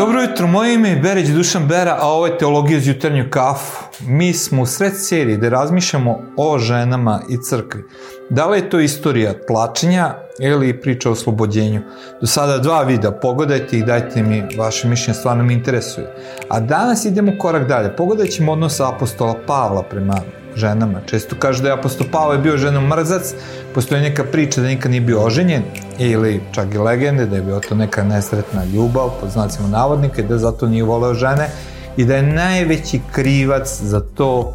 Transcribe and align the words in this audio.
Dobro 0.00 0.22
jutro, 0.22 0.46
moje 0.46 0.74
ime 0.74 0.88
je 0.88 0.96
Bereć 0.96 1.28
Dušan 1.28 1.66
Bera, 1.66 1.96
a 2.00 2.06
ovo 2.06 2.26
je 2.26 2.38
Teologija 2.38 2.80
za 2.80 2.90
jutarnju 2.90 3.24
kafu. 3.30 3.84
Mi 4.06 4.32
smo 4.32 4.62
u 4.62 4.66
sred 4.66 4.92
serije 4.96 5.36
gde 5.36 5.50
razmišljamo 5.50 6.18
o 6.36 6.58
ženama 6.58 7.20
i 7.28 7.36
crkvi. 7.42 7.84
Da 8.30 8.46
li 8.46 8.58
je 8.58 8.70
to 8.70 8.80
istorija 8.80 9.32
tlačenja 9.46 10.14
ili 10.38 10.80
priča 10.80 11.08
o 11.08 11.12
oslobođenju? 11.12 11.80
Do 12.20 12.26
sada 12.26 12.58
dva 12.58 12.82
videa, 12.82 13.10
pogledajte 13.10 13.78
i 13.78 13.82
dajte 13.82 14.22
mi 14.22 14.42
vaše 14.58 14.88
mišljenje, 14.88 15.18
stvarno 15.18 15.44
me 15.44 15.52
interesuje. 15.52 16.14
A 16.48 16.60
danas 16.60 17.04
idemo 17.04 17.32
korak 17.38 17.68
dalje, 17.68 17.96
pogledat 17.96 18.28
ćemo 18.28 18.52
odnos 18.52 18.80
apostola 18.80 19.34
Pavla 19.46 19.82
prema 19.82 20.20
ženama. 20.54 21.00
Često 21.06 21.36
kaže 21.38 21.62
da 21.62 21.68
je 21.68 21.74
apostol 21.74 22.06
Pavle 22.12 22.38
bio 22.38 22.56
ženom 22.56 22.88
mrzac, 22.88 23.34
postoji 23.74 24.02
neka 24.02 24.24
priča 24.24 24.60
da 24.60 24.66
nikad 24.66 24.90
nije 24.90 25.00
bio 25.00 25.24
oženjen, 25.24 25.62
ili 26.00 26.40
čak 26.52 26.74
i 26.74 26.78
legende 26.78 27.26
da 27.26 27.36
je 27.36 27.42
bio 27.42 27.60
to 27.60 27.74
neka 27.74 28.04
nesretna 28.04 28.64
ljubav, 28.64 29.10
pod 29.20 29.30
znacima 29.30 29.68
navodnika, 29.68 30.22
i 30.22 30.24
da 30.24 30.38
zato 30.38 30.66
nije 30.66 30.84
voleo 30.84 31.14
žene, 31.14 31.48
i 31.96 32.04
da 32.04 32.16
je 32.16 32.22
najveći 32.22 33.00
krivac 33.12 33.80
za 33.82 34.00
to 34.00 34.52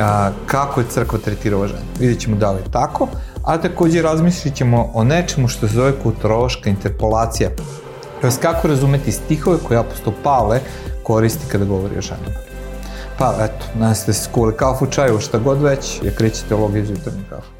a, 0.00 0.30
kako 0.46 0.80
je 0.80 0.86
crkva 0.90 1.18
tretirala 1.18 1.66
žene. 1.66 1.84
Vidjet 1.98 2.20
ćemo 2.20 2.36
da 2.36 2.52
li 2.52 2.58
je 2.58 2.70
tako, 2.70 3.08
a 3.44 3.58
takođe 3.58 4.02
razmislit 4.02 4.54
ćemo 4.54 4.90
o 4.94 5.04
nečemu 5.04 5.48
što 5.48 5.68
se 5.68 5.74
zove 5.74 5.92
kulturološka 6.02 6.70
interpolacija, 6.70 7.50
to 8.20 8.28
kako 8.42 8.68
razumeti 8.68 9.12
stihove 9.12 9.58
koje 9.68 9.78
apostol 9.78 10.12
Pavle 10.22 10.60
koristi 11.02 11.46
kada 11.52 11.64
govori 11.64 11.98
o 11.98 12.02
ženama. 12.02 12.40
Pa 13.18 13.34
eto, 13.40 13.66
nastavite 13.74 14.12
se 14.12 14.24
skuli 14.24 14.56
kafu, 14.56 14.86
čaju, 14.86 15.20
šta 15.20 15.38
god 15.38 15.62
već, 15.62 16.02
je 16.02 16.14
krećete 16.14 16.54
ovog 16.54 16.76
iz 16.76 16.90
jutarnju 16.90 17.22
kafu. 17.30 17.55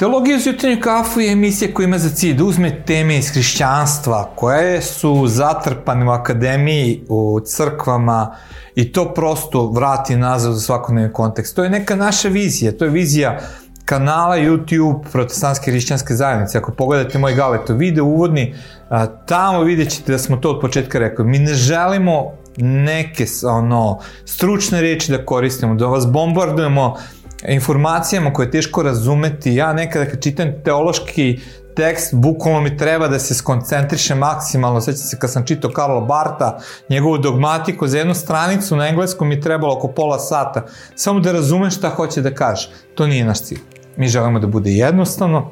Teologija 0.00 0.36
uz 0.36 0.46
jutarnju 0.46 0.80
kafu 0.80 1.20
je 1.20 1.32
emisija 1.32 1.74
koja 1.74 1.84
ima 1.84 1.98
za 1.98 2.08
cilj 2.08 2.36
da 2.36 2.44
uzme 2.44 2.84
teme 2.84 3.18
iz 3.18 3.30
hrišćanstva 3.30 4.30
koje 4.34 4.82
su 4.82 5.26
zatrpane 5.26 6.06
u 6.06 6.10
akademiji, 6.10 7.04
u 7.08 7.40
crkvama 7.44 8.36
i 8.74 8.92
to 8.92 9.14
prosto 9.14 9.66
vrati 9.66 10.16
nazad 10.16 10.52
u 10.52 10.60
svakodnevni 10.60 11.12
kontekst. 11.12 11.56
To 11.56 11.64
je 11.64 11.70
neka 11.70 11.96
naša 11.96 12.28
vizija, 12.28 12.72
to 12.72 12.84
je 12.84 12.90
vizija 12.90 13.40
kanala 13.84 14.36
YouTube 14.36 15.02
protestantske 15.12 15.70
hrišćanske 15.70 16.14
zajednice. 16.14 16.58
Ako 16.58 16.72
pogledate 16.72 17.18
moj 17.18 17.34
galeto 17.34 17.74
video 17.74 18.04
uvodni, 18.04 18.54
tamo 19.26 19.62
vidjet 19.62 19.90
ćete 19.90 20.12
da 20.12 20.18
smo 20.18 20.36
to 20.36 20.50
od 20.50 20.60
početka 20.60 20.98
rekli. 20.98 21.24
Mi 21.24 21.38
ne 21.38 21.54
želimo 21.54 22.32
neke 22.56 23.26
ono, 23.44 23.98
stručne 24.24 24.80
reči 24.80 25.12
da 25.12 25.24
koristimo, 25.26 25.74
da 25.74 25.86
vas 25.86 26.06
bombardujemo 26.06 26.96
informacijama 27.48 28.32
koje 28.32 28.46
je 28.46 28.50
teško 28.50 28.82
razumeti. 28.82 29.54
Ja 29.54 29.72
nekada 29.72 30.06
kad 30.06 30.22
čitam 30.22 30.48
teološki 30.64 31.40
tekst, 31.76 32.14
bukvalno 32.14 32.60
mi 32.60 32.76
treba 32.76 33.08
da 33.08 33.18
se 33.18 33.34
skoncentriše 33.34 34.14
maksimalno. 34.14 34.80
Sveća 34.80 34.98
se 34.98 35.18
kad 35.18 35.32
sam 35.32 35.46
čitao 35.46 35.70
Karla 35.70 36.00
Barta, 36.00 36.58
njegovu 36.88 37.18
dogmatiku, 37.18 37.86
za 37.86 37.98
jednu 37.98 38.14
stranicu 38.14 38.76
na 38.76 38.88
engleskom 38.88 39.28
mi 39.28 39.40
trebalo 39.40 39.76
oko 39.76 39.88
pola 39.88 40.18
sata. 40.18 40.66
Samo 40.94 41.20
da 41.20 41.32
razumem 41.32 41.70
šta 41.70 41.88
hoće 41.88 42.22
da 42.22 42.34
kaže. 42.34 42.70
To 42.94 43.06
nije 43.06 43.24
naš 43.24 43.42
cilj. 43.42 43.60
Mi 43.96 44.08
želimo 44.08 44.38
da 44.38 44.46
bude 44.46 44.70
jednostavno 44.70 45.50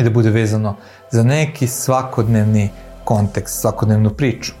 i 0.00 0.02
da 0.02 0.10
bude 0.10 0.30
vezano 0.30 0.76
za 1.10 1.22
neki 1.22 1.66
svakodnevni 1.66 2.70
kontekst, 3.04 3.60
svakodnevnu 3.60 4.10
priču. 4.10 4.52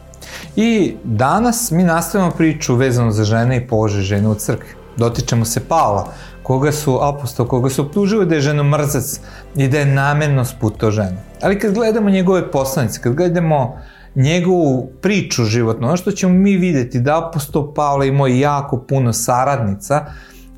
I 0.56 0.96
danas 1.04 1.70
mi 1.70 1.82
nastavljamo 1.82 2.32
priču 2.32 2.74
vezano 2.74 3.10
za 3.10 3.24
žene 3.24 3.56
i 3.56 3.66
položaj 3.66 4.02
žene 4.02 4.28
u 4.28 4.34
crkvi. 4.34 4.68
Dotičemo 4.96 5.44
se 5.44 5.60
Pavla, 5.68 6.12
koga 6.42 6.72
su 6.72 6.98
apostol, 7.02 7.46
koga 7.46 7.70
su 7.70 7.82
optužili 7.82 8.26
da 8.26 8.34
je 8.34 8.40
žena 8.40 8.62
mrzac 8.62 9.20
i 9.56 9.68
da 9.68 9.78
je 9.78 9.86
namerno 9.86 10.44
sputao 10.44 10.90
ženu. 10.90 11.16
Ali 11.42 11.58
kad 11.58 11.74
gledamo 11.74 12.10
njegove 12.10 12.50
poslanice, 12.50 13.00
kad 13.00 13.14
gledamo 13.14 13.78
njegovu 14.14 14.90
priču 15.00 15.44
životnu, 15.44 15.86
ono 15.86 15.96
što 15.96 16.12
ćemo 16.12 16.34
mi 16.34 16.56
videti 16.56 17.00
da 17.00 17.28
apostol 17.28 17.74
Pavle 17.74 18.08
imao 18.08 18.26
jako 18.26 18.78
puno 18.78 19.12
saradnica 19.12 20.06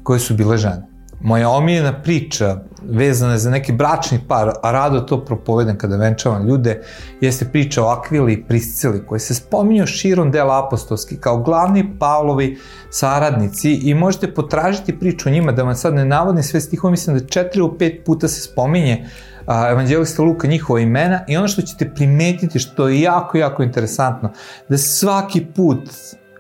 koje 0.03 0.21
su 0.21 0.35
bile 0.35 0.57
žene. 0.57 0.94
Moja 1.25 1.49
omiljena 1.49 1.93
priča 2.03 2.57
vezana 2.83 3.33
je 3.33 3.39
za 3.39 3.51
neki 3.51 3.73
bračni 3.73 4.21
par, 4.29 4.53
a 4.63 4.73
rado 4.73 5.01
to 5.01 5.25
propovedam 5.25 5.79
kada 5.79 5.97
venčavam 5.97 6.49
ljude, 6.49 6.83
jeste 7.21 7.45
priča 7.45 7.83
o 7.85 7.89
Akvili 7.89 8.33
i 8.33 8.43
Priscili, 8.45 9.07
koji 9.07 9.21
se 9.21 9.35
spominju 9.35 9.87
širom 9.87 10.31
dela 10.31 10.67
apostolski 10.67 11.17
kao 11.17 11.39
glavni 11.39 11.99
Pavlovi 11.99 12.59
saradnici 12.91 13.73
i 13.73 13.95
možete 13.95 14.35
potražiti 14.35 14.99
priču 14.99 15.29
o 15.29 15.33
njima, 15.33 15.53
da 15.53 15.63
vam 15.63 15.75
sad 15.75 15.95
ne 15.95 16.05
navodim 16.05 16.43
sve 16.43 16.61
stihove, 16.61 16.91
mislim 16.91 17.19
da 17.19 17.27
četiri 17.27 17.63
u 17.63 17.79
pet 17.79 18.05
puta 18.05 18.29
se 18.29 18.41
spominje 18.41 19.07
a, 19.47 19.71
evanđelista 19.71 20.23
Luka 20.23 20.49
njihova 20.49 20.81
imena 20.81 21.25
i 21.29 21.37
ono 21.37 21.49
što 21.49 21.63
ćete 21.63 21.95
primetiti 21.95 22.59
što 22.59 22.89
je 22.89 23.01
jako, 23.01 23.39
jako 23.39 23.63
interesantno, 23.63 24.33
da 24.69 24.79
svaki 24.79 25.47
put 25.57 25.91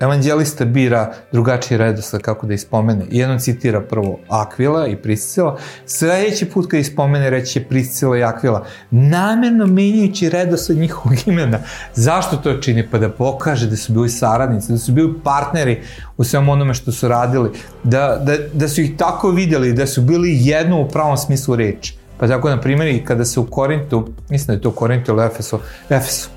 evanđelista 0.01 0.65
bira 0.65 1.13
drugačiji 1.33 1.79
redosled 1.79 2.23
kako 2.23 2.47
da 2.47 2.55
ispomene. 2.55 3.05
Jednom 3.11 3.39
citira 3.39 3.81
prvo 3.81 4.19
Akvila 4.29 4.87
i 4.87 4.97
Priscila, 4.97 5.59
sledeći 5.87 6.47
put 6.51 6.71
kad 6.71 6.81
ispomene 6.81 7.31
reći 7.31 7.61
Priscila 7.61 8.19
i 8.19 8.23
Akvila, 8.23 8.67
namerno 8.91 9.67
menjajući 9.67 10.31
redosled 10.31 10.79
njihovog 10.79 11.19
imena. 11.27 11.59
Zašto 11.95 12.37
to 12.37 12.55
čini? 12.55 12.89
Pa 12.91 12.99
da 12.99 13.09
pokaže 13.09 13.67
da 13.67 13.77
su 13.77 13.93
bili 13.93 14.09
saradnici, 14.09 14.73
da 14.73 14.79
su 14.79 14.93
bili 14.93 15.15
partneri 15.25 15.83
u 16.17 16.25
svem 16.25 16.49
onome 16.49 16.75
što 16.75 16.93
su 16.93 17.09
radili, 17.09 17.51
da, 17.85 18.21
da, 18.23 18.37
da 18.53 18.69
su 18.69 18.81
ih 18.81 18.97
tako 18.97 19.31
videli, 19.31 19.73
da 19.73 19.87
su 19.87 20.03
bili 20.03 20.39
jedno 20.41 20.81
u 20.81 20.89
pravom 20.89 21.17
smislu 21.17 21.57
reči. 21.57 21.97
Pa 22.19 22.29
tako, 22.29 22.51
na 22.51 22.61
primjer, 22.61 22.89
i 22.89 23.05
kada 23.05 23.25
se 23.25 23.41
u 23.41 23.47
Korintu, 23.47 24.09
mislim 24.31 24.47
da 24.47 24.53
je 24.53 24.61
to 24.61 24.71
Korintu 24.71 25.13
ili 25.13 25.25
Efesu, 25.25 25.59
Efesu, 25.91 26.29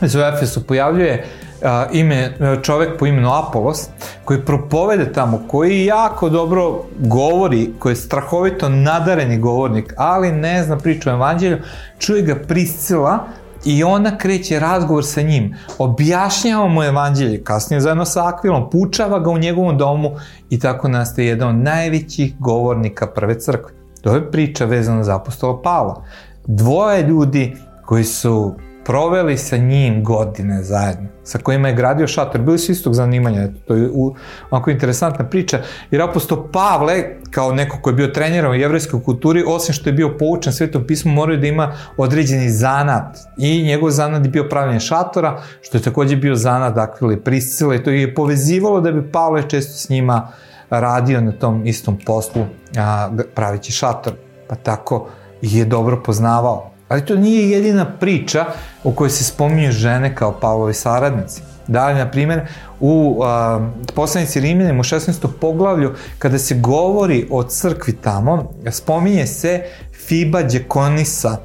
da 0.00 0.32
Efesu 0.36 0.66
pojavljuje 0.66 1.24
a, 1.62 1.86
ime, 1.92 2.36
čovek 2.62 2.98
po 2.98 3.06
imenu 3.06 3.32
Apolos, 3.32 3.88
koji 4.24 4.44
propovede 4.44 5.12
tamo, 5.12 5.42
koji 5.48 5.84
jako 5.84 6.28
dobro 6.28 6.82
govori, 6.98 7.72
koji 7.78 7.92
je 7.92 7.96
strahovito 7.96 8.68
nadareni 8.68 9.38
govornik, 9.38 9.94
ali 9.96 10.32
ne 10.32 10.62
zna 10.62 10.78
priču 10.78 11.10
o 11.10 11.12
evanđelju, 11.12 11.58
čuje 11.98 12.22
ga 12.22 12.34
Priscila, 12.48 13.26
I 13.66 13.84
ona 13.84 14.18
kreće 14.18 14.60
razgovor 14.60 15.04
sa 15.04 15.22
njim, 15.22 15.54
objašnjava 15.78 16.68
mu 16.68 16.82
evanđelje, 16.84 17.40
kasnije 17.44 17.80
zajedno 17.80 18.04
sa 18.04 18.28
Akvilom, 18.28 18.70
pučava 18.70 19.18
ga 19.18 19.30
u 19.30 19.38
njegovom 19.38 19.78
domu 19.78 20.10
i 20.50 20.58
tako 20.58 20.88
nastaje 20.88 21.28
jedan 21.28 21.48
od 21.48 21.54
najvećih 21.54 22.38
govornika 22.38 23.06
prve 23.06 23.40
crkve. 23.40 23.74
To 24.00 24.14
je 24.14 24.30
priča 24.30 24.64
vezana 24.64 25.04
za 25.04 25.16
apostola 25.16 25.62
Pavla. 25.62 26.04
Dvoje 26.46 27.02
ljudi 27.02 27.56
koji 27.84 28.04
su 28.04 28.54
proveli 28.86 29.38
sa 29.38 29.56
njim 29.56 30.04
godine 30.04 30.62
zajedno, 30.62 31.08
sa 31.24 31.38
kojima 31.38 31.68
je 31.68 31.74
gradio 31.74 32.06
šator, 32.06 32.40
bili 32.40 32.58
su 32.58 32.72
istog 32.72 32.94
zanimanja, 32.94 33.42
eto, 33.42 33.60
to 33.66 33.74
je 33.74 33.90
u, 33.92 34.14
onako 34.50 34.70
interesantna 34.70 35.24
priča, 35.24 35.60
jer 35.90 36.02
aposto 36.02 36.48
Pavle, 36.52 37.04
kao 37.30 37.52
neko 37.52 37.78
ko 37.82 37.90
je 37.90 37.94
bio 37.94 38.06
treniran 38.06 38.50
u 38.50 38.54
jevrejskoj 38.54 39.02
kulturi, 39.02 39.44
osim 39.46 39.74
što 39.74 39.88
je 39.88 39.92
bio 39.92 40.16
poučen 40.18 40.52
svetom 40.52 40.86
pismu, 40.86 41.12
moraju 41.12 41.40
da 41.40 41.46
ima 41.46 41.72
određeni 41.96 42.50
zanat. 42.50 43.18
I 43.38 43.62
njegov 43.62 43.90
zanat 43.90 44.24
je 44.24 44.30
bio 44.30 44.48
pravljenje 44.48 44.80
šatora, 44.80 45.42
što 45.62 45.78
je 45.78 45.82
takođe 45.82 46.16
bio 46.16 46.34
zanat 46.34 46.78
Akvile 46.78 47.20
Priscile, 47.20 47.82
to 47.82 47.90
je 47.90 48.14
povezivalo 48.14 48.80
da 48.80 48.92
bi 48.92 49.10
Pavle 49.12 49.42
često 49.48 49.72
s 49.72 49.88
njima 49.88 50.28
radio 50.70 51.20
na 51.20 51.32
tom 51.32 51.66
istom 51.66 51.98
poslu, 52.06 52.46
a, 52.78 53.10
pravići 53.34 53.72
šator, 53.72 54.12
pa 54.48 54.54
tako 54.54 55.08
je 55.42 55.64
dobro 55.64 56.02
poznavao. 56.02 56.75
Ali 56.88 57.04
to 57.04 57.16
nije 57.16 57.50
jedina 57.50 57.84
priča 57.84 58.44
u 58.84 58.92
kojoj 58.92 59.10
se 59.10 59.24
spominju 59.24 59.72
žene 59.72 60.14
kao 60.14 60.32
Pavlovi 60.40 60.74
saradnici. 60.74 61.42
Da 61.66 61.94
na 61.94 62.10
primjer, 62.10 62.40
u 62.80 63.22
a, 63.24 63.60
poslanici 63.94 64.40
Rimljanim 64.40 64.80
u 64.80 64.82
16. 64.82 65.26
poglavlju, 65.40 65.94
kada 66.18 66.38
se 66.38 66.54
govori 66.54 67.28
o 67.30 67.42
crkvi 67.42 67.92
tamo, 67.92 68.52
spominje 68.70 69.26
se 69.26 69.62
Fiba 70.06 70.42
Đekonisa, 70.42 71.36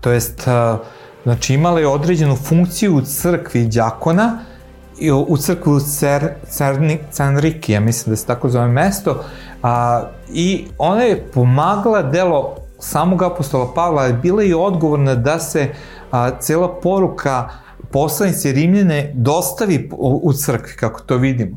to 0.00 0.10
jest, 0.10 0.48
a, 0.48 0.78
znači 1.22 1.54
imala 1.54 1.80
je 1.80 1.86
određenu 1.86 2.36
funkciju 2.36 2.96
u 2.96 3.00
crkvi 3.00 3.66
đakona, 3.66 4.38
i 4.98 5.10
u 5.12 5.36
crkvu 5.36 5.80
Cer, 5.80 6.28
Cerni, 6.48 6.98
Cenriki, 7.10 7.72
ja 7.72 7.80
mislim 7.80 8.12
da 8.12 8.16
se 8.16 8.26
tako 8.26 8.48
zove 8.48 8.68
mesto, 8.68 9.24
a, 9.62 10.02
i 10.32 10.66
ona 10.78 11.02
je 11.02 11.26
pomagala 11.34 12.02
delo 12.02 12.56
samog 12.82 13.22
apostola 13.22 13.74
Pavla 13.74 14.04
je 14.04 14.12
bila 14.12 14.42
i 14.42 14.54
odgovorna 14.54 15.14
da 15.14 15.38
se 15.38 15.68
a, 16.10 16.30
cela 16.40 16.80
poruka 16.80 17.48
poslanice 17.90 18.52
Rimljene 18.52 19.12
dostavi 19.14 19.88
u, 19.92 20.20
u 20.24 20.32
crkvi, 20.32 20.72
kako 20.76 21.00
to 21.00 21.16
vidimo. 21.16 21.56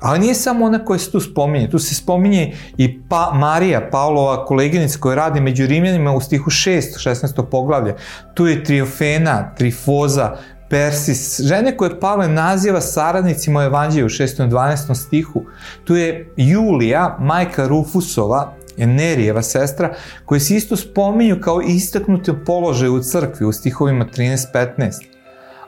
Ali 0.00 0.18
nije 0.18 0.34
samo 0.34 0.64
ona 0.64 0.84
koja 0.84 0.98
se 0.98 1.10
tu 1.10 1.20
spominje, 1.20 1.70
tu 1.70 1.78
se 1.78 1.94
spominje 1.94 2.56
i 2.76 3.00
pa, 3.08 3.30
Marija, 3.34 3.88
Pavlova 3.90 4.44
koleginica 4.44 4.98
koja 4.98 5.16
radi 5.16 5.40
među 5.40 5.66
Rimljanima 5.66 6.12
u 6.12 6.20
stihu 6.20 6.50
6, 6.50 7.10
16. 7.10 7.44
poglavlje. 7.50 7.94
Tu 8.34 8.46
je 8.46 8.64
Triofena, 8.64 9.54
Trifoza, 9.54 10.36
Persis, 10.70 11.40
žene 11.40 11.76
koje 11.76 12.00
Pavle 12.00 12.28
naziva 12.28 12.80
saradnicima 12.80 13.60
u 13.60 13.62
Evanđelju 13.62 14.06
u 14.06 14.08
6. 14.08 14.46
i 14.46 14.50
12. 14.50 14.94
stihu. 14.94 15.42
Tu 15.84 15.96
je 15.96 16.32
Julija, 16.36 17.16
majka 17.20 17.66
Rufusova, 17.66 18.52
Nerijeva 18.76 19.42
sestra, 19.42 19.94
koje 20.24 20.40
se 20.40 20.54
isto 20.54 20.76
spominju 20.76 21.40
kao 21.40 21.60
istaknuti 21.60 22.32
položaj 22.46 22.88
u 22.88 23.02
crkvi 23.02 23.46
u 23.46 23.52
stihovima 23.52 24.06
13-15. 24.16 25.12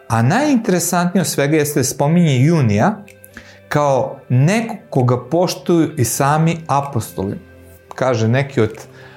A 0.08 0.22
najinteresantnije 0.22 1.20
od 1.20 1.26
svega 1.26 1.56
jeste 1.56 1.80
da 1.80 1.84
spominje 1.84 2.44
Junija 2.44 3.04
kao 3.68 4.18
neko 4.28 4.74
koga 4.90 5.28
poštuju 5.28 5.90
i 5.96 6.04
sami 6.04 6.56
apostoli. 6.66 7.38
Kaže 7.94 8.28
neki 8.28 8.60
od 8.60 8.70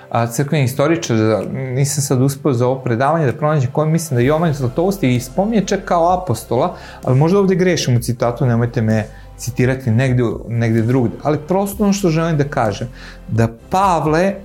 a, 0.10 0.28
crkvenih 0.28 0.66
istoričara, 0.66 1.42
nisam 1.52 2.04
sad 2.04 2.22
uspio 2.22 2.54
za 2.54 2.68
ovo 2.68 2.82
predavanje 2.84 3.26
da 3.26 3.34
pronađem 3.34 3.72
koji 3.72 3.90
mislim 3.90 4.16
da 4.16 4.22
Jovan 4.22 4.54
Zlatovosti 4.54 5.16
i 5.16 5.20
spominje 5.20 5.66
čak 5.66 5.80
kao 5.86 6.22
apostola, 6.22 6.76
ali 7.04 7.18
možda 7.18 7.40
ovde 7.40 7.56
grešim 7.56 7.96
u 7.96 8.00
citatu, 8.00 8.46
nemojte 8.46 8.82
me 8.82 9.06
citirati 9.38 9.92
negde, 9.92 10.24
negde 10.48 10.82
drugde. 10.82 11.16
Ali 11.24 11.38
prosto 11.48 11.84
ono 11.84 11.94
što 11.94 12.10
želim 12.10 12.38
da 12.38 12.44
kažem, 12.44 12.88
da 13.28 13.48
Pavle 13.70 14.36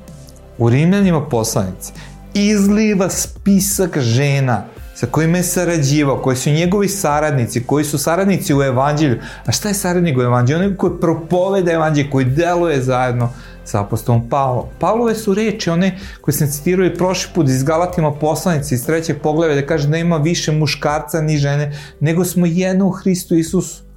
u 0.58 0.70
Rimljanima 0.70 1.20
poslanici 1.28 1.92
izliva 2.34 3.08
spisak 3.10 3.98
žena 3.98 4.64
sa 4.94 5.06
kojima 5.06 5.36
je 5.36 5.42
sarađivao, 5.42 6.22
koji 6.22 6.36
su 6.36 6.50
njegovi 6.50 6.88
saradnici, 6.88 7.64
koji 7.66 7.84
su 7.84 7.98
saradnici 7.98 8.54
u 8.54 8.62
evanđelju. 8.62 9.18
A 9.46 9.52
šta 9.52 9.68
je 9.68 9.74
saradnik 9.74 10.18
u 10.18 10.22
evanđelju? 10.22 10.58
Onaj 10.58 10.76
koji 10.76 11.00
propoveda 11.00 11.72
evanđelje, 11.72 12.10
koji 12.10 12.24
deluje 12.24 12.82
zajedno 12.82 13.30
sa 13.64 13.80
apostolom 13.80 14.28
Pavlom. 14.28 14.64
Pavlove 14.78 15.14
su 15.14 15.34
reči, 15.34 15.70
one 15.70 15.98
koje 16.20 16.34
sam 16.34 16.50
citirao 16.50 16.86
i 16.86 16.94
prošli 16.94 17.30
put 17.34 17.48
iz 17.48 17.62
Galatima 17.62 18.12
poslanici 18.12 18.74
iz 18.74 18.86
trećeg 18.86 19.20
pogleda, 19.22 19.54
da 19.54 19.66
kaže 19.66 19.88
da 19.88 19.96
ima 19.96 20.16
više 20.16 20.52
muškarca 20.52 21.20
ni 21.20 21.36
žene, 21.36 21.78
nego 22.00 22.24
smo 22.24 22.46
jedno 22.46 22.86
u 22.86 22.90
Hristu 22.90 23.34
Isusu. 23.34 23.91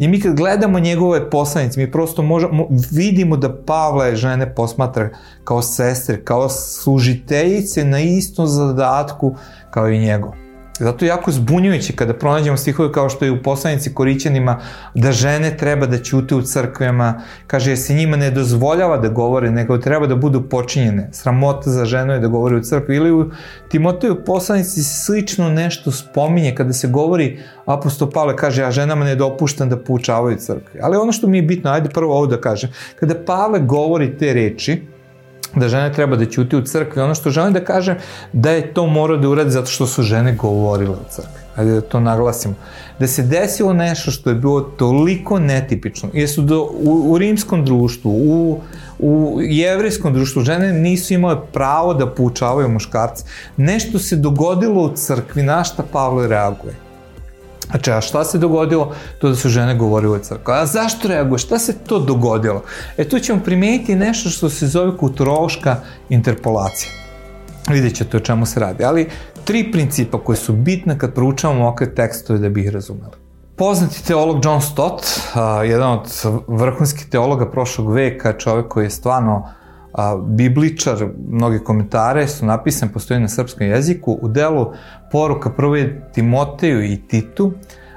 I 0.00 0.08
mi 0.08 0.20
kad 0.20 0.36
gledamo 0.36 0.78
njegove 0.78 1.30
poslanice, 1.30 1.80
mi 1.80 1.90
prosto 1.90 2.22
možemo, 2.22 2.68
vidimo 2.90 3.36
da 3.36 3.62
Pavla 3.64 4.14
žene 4.14 4.54
posmatra 4.54 5.08
kao 5.44 5.62
sestre, 5.62 6.24
kao 6.24 6.48
služiteljice 6.48 7.84
na 7.84 8.00
istom 8.00 8.46
zadatku 8.46 9.34
kao 9.70 9.88
i 9.88 9.98
njegov. 9.98 10.32
Zato 10.80 11.04
je 11.04 11.08
jako 11.08 11.30
zbunjujuće 11.30 11.92
kada 11.92 12.14
pronađemo 12.14 12.56
stihove 12.56 12.92
kao 12.92 13.08
što 13.08 13.24
je 13.24 13.30
u 13.30 13.42
poslanici 13.42 13.94
Korićanima 13.94 14.60
da 14.94 15.12
žene 15.12 15.56
treba 15.56 15.86
da 15.86 15.98
ćute 15.98 16.34
u 16.34 16.42
crkvama, 16.42 17.22
kaže 17.46 17.76
se 17.76 17.94
njima 17.94 18.16
ne 18.16 18.30
dozvoljava 18.30 18.96
da 18.96 19.08
govore, 19.08 19.50
nego 19.50 19.78
treba 19.78 20.06
da 20.06 20.16
budu 20.16 20.42
počinjene. 20.48 21.08
Sramota 21.12 21.70
za 21.70 21.84
ženu 21.84 22.12
je 22.12 22.20
da 22.20 22.28
govori 22.28 22.56
u 22.56 22.62
crkvi. 22.62 22.96
Ili 22.96 23.12
u 23.12 23.30
Timoteju 23.68 24.24
poslanici 24.24 24.82
slično 24.82 25.50
nešto 25.50 25.90
spominje 25.90 26.54
kada 26.54 26.72
se 26.72 26.88
govori, 26.88 27.38
apostol 27.66 28.10
Pavle 28.10 28.36
kaže, 28.36 28.64
a 28.64 28.70
ženama 28.70 29.04
ne 29.04 29.14
dopuštam 29.16 29.68
da 29.68 29.76
poučavaju 29.76 30.36
crkvi. 30.36 30.80
Ali 30.82 30.96
ono 30.96 31.12
što 31.12 31.26
mi 31.26 31.38
je 31.38 31.42
bitno, 31.42 31.70
ajde 31.70 31.88
prvo 31.88 32.16
ovo 32.16 32.26
da 32.26 32.40
kažem, 32.40 32.70
kada 33.00 33.14
Pavle 33.26 33.60
govori 33.60 34.18
te 34.18 34.32
reči, 34.34 34.82
da 35.54 35.68
žene 35.68 35.92
treba 35.92 36.16
da 36.16 36.26
ćuti 36.26 36.56
u 36.56 36.62
crkvi. 36.62 37.02
Ono 37.02 37.14
što 37.14 37.30
želim 37.30 37.52
da 37.52 37.64
kažem, 37.64 37.96
da 38.32 38.50
je 38.50 38.74
to 38.74 38.86
morao 38.86 39.16
da 39.16 39.28
uradi 39.28 39.50
zato 39.50 39.66
što 39.66 39.86
su 39.86 40.02
žene 40.02 40.32
govorile 40.32 40.94
u 40.94 41.10
crkvi. 41.10 41.40
Ajde 41.56 41.72
da 41.72 41.80
to 41.80 42.00
naglasimo. 42.00 42.54
Da 42.98 43.06
se 43.06 43.22
desilo 43.22 43.72
nešto 43.72 44.10
što 44.10 44.30
je 44.30 44.36
bilo 44.36 44.60
toliko 44.60 45.38
netipično, 45.38 46.08
jesu 46.12 46.42
do, 46.42 46.62
u, 46.62 47.12
u 47.12 47.18
rimskom 47.18 47.64
društvu, 47.64 48.10
u, 48.10 48.60
u 48.98 49.38
jevrijskom 49.42 50.14
društvu 50.14 50.42
žene 50.42 50.72
nisu 50.72 51.14
imale 51.14 51.36
pravo 51.52 51.94
da 51.94 52.06
poučavaju 52.06 52.68
muškarce. 52.68 53.24
Nešto 53.56 53.98
se 53.98 54.16
dogodilo 54.16 54.82
u 54.82 54.96
crkvi, 54.96 55.42
na 55.42 55.64
šta 55.64 55.82
Pavle 55.92 56.28
reaguje? 56.28 56.89
Znači, 57.70 57.90
a 57.90 58.00
šta 58.00 58.24
se 58.24 58.38
dogodilo? 58.38 58.94
To 59.18 59.28
da 59.28 59.36
su 59.36 59.48
žene 59.48 59.74
govorile 59.74 60.16
u 60.18 60.22
crkvi. 60.22 60.54
A 60.54 60.66
zašto 60.66 61.08
reaguje? 61.08 61.38
Šta 61.38 61.58
se 61.58 61.78
to 61.78 61.98
dogodilo? 61.98 62.62
E 62.96 63.08
tu 63.08 63.18
ćemo 63.18 63.40
primijeniti 63.44 63.96
nešto 63.96 64.30
što 64.30 64.50
se 64.50 64.66
zove 64.66 64.96
kulturološka 64.96 65.76
interpolacija. 66.08 66.90
Vidjet 67.68 67.94
ćete 67.96 68.16
o 68.16 68.20
čemu 68.20 68.46
se 68.46 68.60
radi. 68.60 68.84
Ali 68.84 69.08
tri 69.44 69.72
principa 69.72 70.18
koje 70.18 70.36
su 70.36 70.52
bitne 70.52 70.98
kad 70.98 71.14
proučavamo 71.14 71.62
ovakve 71.62 71.94
tekstove 71.94 72.38
da 72.38 72.48
bi 72.48 72.60
ih 72.60 72.68
razumeli. 72.68 73.12
Poznati 73.56 74.04
teolog 74.06 74.44
John 74.44 74.60
Stott, 74.62 75.04
jedan 75.64 75.92
od 75.92 76.22
vrhunskih 76.48 77.06
teologa 77.08 77.50
prošlog 77.50 77.92
veka, 77.92 78.38
čovek 78.38 78.68
koji 78.68 78.84
je 78.84 78.90
stvarno 78.90 79.48
a, 79.92 80.16
bibličar, 80.16 81.08
mnogi 81.28 81.58
komentare 81.58 82.28
su 82.28 82.46
napisane, 82.46 82.92
postoji 82.92 83.20
na 83.20 83.28
srpskom 83.28 83.66
jeziku, 83.66 84.18
u 84.22 84.28
delu 84.28 84.72
poruka 85.12 85.50
prvo 85.50 85.76
je 85.76 86.10
Timoteju 86.14 86.84
i 86.84 86.96
Titu, 87.08 87.52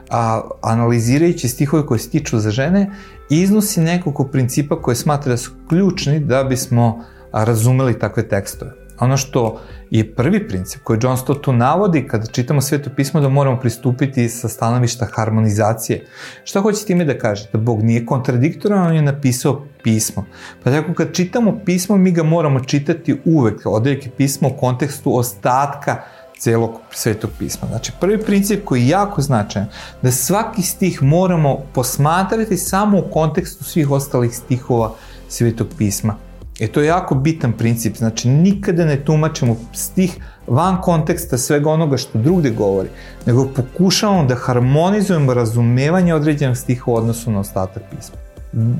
a, 0.09 0.41
analizirajući 0.61 1.47
stihove 1.47 1.85
koje 1.85 1.99
se 1.99 2.09
tiču 2.09 2.39
za 2.39 2.51
žene, 2.51 2.91
iznosi 3.29 3.81
nekoliko 3.81 4.23
principa 4.23 4.81
koje 4.81 4.95
smatra 4.95 5.31
da 5.31 5.37
su 5.37 5.51
ključni 5.69 6.19
da 6.19 6.43
bismo 6.43 7.03
razumeli 7.31 7.99
takve 7.99 8.27
tekstove. 8.27 8.82
Ono 9.03 9.17
što 9.17 9.59
je 9.91 10.15
prvi 10.15 10.47
princip 10.47 10.81
koji 10.83 10.99
John 11.01 11.17
Stott 11.17 11.43
tu 11.43 11.53
navodi 11.53 12.07
kada 12.07 12.25
čitamo 12.25 12.61
sveto 12.61 12.89
pismo 12.95 13.21
da 13.21 13.29
moramo 13.29 13.59
pristupiti 13.59 14.29
sa 14.29 14.47
stanovišta 14.47 15.07
harmonizacije. 15.13 16.05
Šta 16.43 16.61
hoće 16.61 16.85
time 16.85 17.05
da 17.05 17.17
kaže? 17.17 17.49
Da 17.53 17.59
Bog 17.59 17.83
nije 17.83 18.05
kontradiktoran, 18.05 18.87
on 18.87 18.95
je 18.95 19.01
napisao 19.01 19.65
pismo. 19.83 20.25
Pa 20.63 20.71
tako 20.71 20.93
kad 20.93 21.13
čitamo 21.13 21.59
pismo, 21.65 21.97
mi 21.97 22.11
ga 22.11 22.23
moramo 22.23 22.59
čitati 22.59 23.19
uvek, 23.25 23.65
odeljke 23.65 24.09
pismo 24.17 24.49
u 24.49 24.57
kontekstu 24.57 25.17
ostatka 25.17 26.01
celog 26.39 26.79
svetog 26.91 27.29
pisma. 27.39 27.67
Znači, 27.67 27.91
prvi 27.99 28.17
princip 28.17 28.65
koji 28.65 28.81
je 28.81 28.87
jako 28.87 29.21
značajan, 29.21 29.67
da 30.01 30.11
svaki 30.11 30.61
stih 30.61 31.03
moramo 31.03 31.57
posmatrati 31.73 32.57
samo 32.57 32.99
u 32.99 33.11
kontekstu 33.11 33.63
svih 33.63 33.91
ostalih 33.91 34.35
stihova 34.35 34.95
svetog 35.29 35.67
pisma. 35.77 36.15
E 36.59 36.67
to 36.67 36.81
je 36.81 36.87
jako 36.87 37.15
bitan 37.15 37.53
princip, 37.53 37.97
znači 37.97 38.29
nikada 38.29 38.85
ne 38.85 39.05
tumačimo 39.05 39.57
stih 39.73 40.17
van 40.47 40.81
konteksta 40.81 41.37
svega 41.37 41.69
onoga 41.69 41.97
što 41.97 42.19
drugde 42.19 42.49
govori, 42.49 42.89
nego 43.25 43.47
pokušavamo 43.55 44.25
da 44.25 44.35
harmonizujemo 44.35 45.33
razumevanje 45.33 46.13
određenog 46.13 46.57
stiha 46.57 46.83
u 46.91 46.95
odnosu 46.95 47.31
na 47.31 47.39
ostatak 47.39 47.83
pisma. 47.97 48.15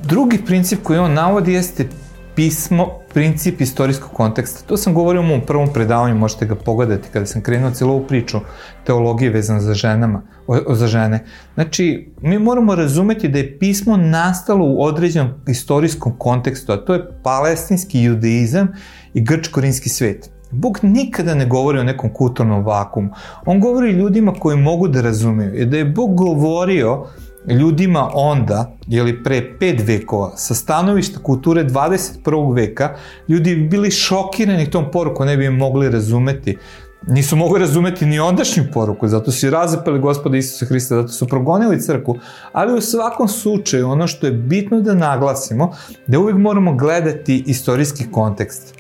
Drugi 0.03 0.37
princip 0.45 0.79
koji 0.83 0.99
on 0.99 1.13
navodi 1.13 1.53
jeste 1.53 1.87
pismo, 2.35 2.87
princip 3.13 3.61
istorijskog 3.61 4.11
konteksta. 4.11 4.68
To 4.68 4.78
sam 4.78 4.94
govorio 4.94 5.21
u 5.21 5.25
mom 5.25 5.42
prvom 5.42 5.73
predavanju, 5.73 6.16
možete 6.16 6.45
ga 6.45 6.56
pogledati 6.56 7.09
kada 7.13 7.25
sam 7.25 7.42
krenuo 7.42 7.71
cijelu 7.71 7.94
ovu 7.94 8.07
priču 8.07 8.40
teologije 8.85 9.31
vezano 9.31 9.59
za 9.59 9.73
ženama, 9.73 10.21
o, 10.47 10.57
o, 10.68 10.75
za 10.75 10.87
žene. 10.87 11.25
Znači, 11.54 12.11
mi 12.21 12.40
moramo 12.40 12.75
razumeti 12.75 13.28
da 13.28 13.37
je 13.37 13.59
pismo 13.59 13.97
nastalo 13.97 14.66
u 14.66 14.83
određenom 14.83 15.30
istorijskom 15.47 16.18
kontekstu, 16.18 16.71
a 16.71 16.78
to 16.78 16.94
je 16.94 17.07
palestinski 17.23 18.02
judeizam 18.02 18.68
i 19.13 19.21
grčko-rinski 19.21 19.90
svet. 19.90 20.30
Bog 20.52 20.80
nikada 20.81 21.35
ne 21.35 21.45
govori 21.45 21.80
o 21.80 21.83
nekom 21.83 22.09
kulturnom 22.13 22.66
vakumu. 22.66 23.09
On 23.45 23.59
govori 23.59 23.92
ljudima 23.92 24.33
koji 24.33 24.57
mogu 24.57 24.87
da 24.87 25.02
razumeju. 25.02 25.56
I 25.56 25.66
da 25.66 25.78
je 25.78 25.85
Bog 25.85 26.16
govorio 26.16 27.06
ljudima 27.47 28.09
onda, 28.14 28.71
jeli 28.88 29.23
pre 29.23 29.57
pet 29.59 29.88
vekova, 29.88 30.38
sa 30.38 30.54
stanovišta 30.54 31.19
kulture 31.19 31.64
21. 31.64 32.56
veka, 32.56 32.95
ljudi 33.28 33.56
bi 33.56 33.68
bili 33.68 33.92
šokirani 33.92 34.69
tom 34.71 34.92
porukom, 34.92 35.28
ne 35.28 35.38
bi 35.38 35.50
mogli 35.50 35.90
razumeti. 35.90 36.57
Nisu 37.07 37.35
mogli 37.35 37.59
razumeti 37.59 38.06
ni 38.06 38.19
ondašnju 38.19 38.64
poruku, 38.73 39.07
zato 39.07 39.31
su 39.31 39.47
i 39.47 39.50
razapeli 39.50 40.00
gospoda 40.00 40.38
Isusa 40.38 40.66
Hrista, 40.66 40.95
zato 40.95 41.07
su 41.07 41.28
progonili 41.28 41.81
crku, 41.81 42.16
ali 42.52 42.78
u 42.78 42.81
svakom 42.81 43.28
slučaju 43.28 43.90
ono 43.90 44.07
što 44.07 44.28
je 44.28 44.33
bitno 44.33 44.81
da 44.81 44.94
naglasimo, 44.94 45.71
da 46.07 46.19
uvijek 46.19 46.38
moramo 46.38 46.76
gledati 46.76 47.44
istorijski 47.47 48.06
kontekst. 48.12 48.73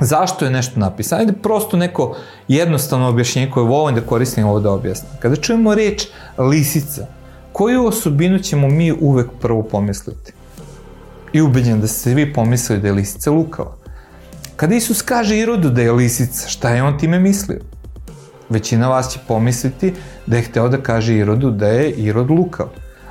Zašto 0.00 0.44
je 0.44 0.50
nešto 0.50 0.80
napisano? 0.80 1.20
Ajde 1.20 1.32
prosto 1.32 1.76
neko 1.76 2.16
jednostavno 2.48 3.08
objašnjenje 3.08 3.50
koje 3.50 3.66
volim 3.66 3.94
da 3.94 4.00
koristim 4.00 4.46
ovo 4.46 4.60
da 4.60 4.70
objasnim. 4.70 5.12
Kada 5.20 5.36
čujemo 5.36 5.74
reč 5.74 6.06
lisica, 6.38 7.06
koju 7.52 7.86
osobinu 7.86 8.38
ćemo 8.38 8.68
mi 8.68 8.92
uvek 8.92 9.26
prvo 9.40 9.62
pomisliti? 9.62 10.32
I 11.32 11.40
ubeđen 11.40 11.80
da 11.80 11.86
ste 11.86 12.14
vi 12.14 12.32
pomislili 12.32 12.80
da 12.82 12.88
je 12.88 12.92
lisica 12.92 13.30
lukava. 13.30 13.76
Kada 14.56 14.74
Isus 14.74 15.02
kaže 15.02 15.38
Irodu 15.38 15.70
da 15.70 15.82
je 15.82 15.92
lisica, 15.92 16.48
šta 16.48 16.70
je 16.70 16.82
on 16.82 16.98
time 16.98 17.18
mislio? 17.18 17.60
Većina 18.48 18.88
vas 18.88 19.12
će 19.12 19.18
pomisliti 19.28 19.92
da 20.26 20.36
je 20.36 20.42
hteo 20.42 20.68
da 20.68 20.82
kaže 20.82 21.16
Irodu 21.16 21.50
da 21.50 21.68
je 21.68 21.90
Irod 21.90 22.30
lukav. 22.30 22.66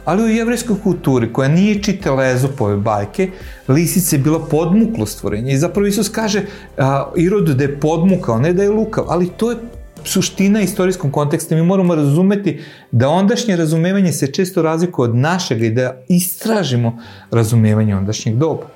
Ali 0.05 0.23
u 0.23 0.27
jevrejskoj 0.27 0.75
kulturi, 0.83 1.33
koja 1.33 1.49
nije 1.49 1.83
čitala 1.83 2.25
Ezopove 2.27 2.77
bajke, 2.77 3.29
lisica 3.67 4.15
je 4.15 4.19
bila 4.19 4.39
podmuklo 4.39 5.05
stvorenje. 5.05 5.53
I 5.53 5.57
zapravo 5.57 5.87
Isus 5.87 6.09
kaže 6.09 6.45
a, 6.77 7.11
Irodu 7.15 7.53
da 7.53 7.63
je 7.63 7.79
podmukao, 7.79 8.39
ne 8.39 8.53
da 8.53 8.63
je 8.63 8.69
lukav, 8.69 9.05
ali 9.07 9.29
to 9.37 9.51
je 9.51 9.57
suština 10.03 10.61
istorijskom 10.61 11.11
kontekstu. 11.11 11.55
Mi 11.55 11.63
moramo 11.63 11.95
razumeti 11.95 12.59
da 12.91 13.09
ondašnje 13.09 13.55
razumevanje 13.55 14.11
se 14.11 14.27
često 14.27 14.61
razlikuje 14.61 15.09
od 15.09 15.15
našega 15.15 15.65
i 15.65 15.71
da 15.71 16.01
istražimo 16.07 16.97
razumevanje 17.31 17.95
ondašnjeg 17.95 18.35
doba. 18.35 18.67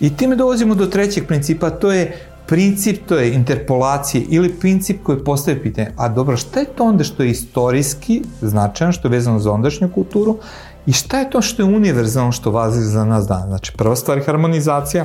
I 0.00 0.16
time 0.16 0.36
dolazimo 0.36 0.74
do 0.74 0.86
trećeg 0.86 1.26
principa, 1.26 1.70
to 1.70 1.92
je 1.92 2.16
princip, 2.46 3.06
to 3.08 3.16
je 3.16 3.34
interpolacije 3.34 4.24
ili 4.28 4.48
princip 4.48 5.02
koji 5.02 5.24
postaje 5.24 5.62
pitanje, 5.62 5.90
a 5.96 6.08
dobro, 6.08 6.36
šta 6.36 6.60
je 6.60 6.66
to 6.66 6.84
onda 6.84 7.04
što 7.04 7.22
je 7.22 7.30
istorijski 7.30 8.22
značajno, 8.40 8.92
što 8.92 9.08
je 9.08 9.12
vezano 9.12 9.38
za 9.38 9.52
ondašnju 9.52 9.88
kulturu 9.88 10.38
i 10.86 10.92
šta 10.92 11.18
je 11.18 11.30
to 11.30 11.42
što 11.42 11.62
je 11.62 11.66
univerzalno 11.66 12.32
što 12.32 12.50
vazi 12.50 12.80
za 12.80 13.04
nas 13.04 13.26
danas? 13.26 13.48
Znači, 13.48 13.72
prva 13.76 13.96
stvar 13.96 14.18
je 14.18 14.24
harmonizacija, 14.24 15.04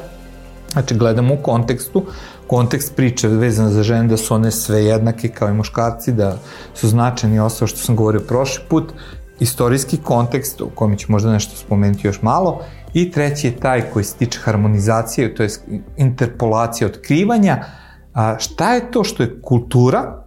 znači 0.74 0.96
gledamo 0.96 1.34
u 1.34 1.38
kontekstu, 1.38 2.04
kontekst 2.50 2.96
priče 2.96 3.28
vezan 3.28 3.70
za 3.70 3.84
žene 3.84 4.08
da 4.08 4.18
su 4.18 4.34
one 4.34 4.52
sve 4.52 4.84
jednake 4.86 5.30
kao 5.30 5.50
i 5.50 5.54
muškarci, 5.54 6.12
da 6.12 6.38
su 6.74 6.88
značajni 6.88 7.40
ostalo 7.40 7.68
što 7.68 7.78
sam 7.78 7.96
govorio 7.96 8.22
prošli 8.28 8.64
put, 8.70 8.94
istorijski 9.40 9.98
kontekst, 9.98 10.62
u 10.62 10.70
kojem 10.76 10.98
ću 10.98 11.12
možda 11.12 11.32
nešto 11.32 11.56
spomenuti 11.58 12.08
još 12.08 12.22
malo, 12.22 12.62
i 12.94 13.12
treći 13.12 13.48
je 13.48 13.60
taj 13.60 13.82
koji 13.94 14.06
se 14.06 14.16
tiče 14.18 14.40
harmonizacije, 14.40 15.36
to 15.36 15.44
je 15.44 15.50
interpolacija 15.98 16.88
otkrivanja, 16.88 17.66
a 18.14 18.36
šta 18.40 18.74
je 18.74 18.92
to 18.92 19.04
što 19.04 19.24
je 19.24 19.42
kultura, 19.42 20.26